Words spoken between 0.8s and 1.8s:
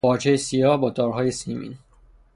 تارهای سیمین